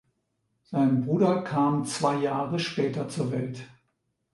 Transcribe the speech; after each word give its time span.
Sein 0.63 1.05
Bruder 1.05 1.43
kam 1.43 1.85
zwei 1.85 2.15
Jahre 2.15 2.57
später 2.57 3.07
zur 3.07 3.31
Welt. 3.31 3.65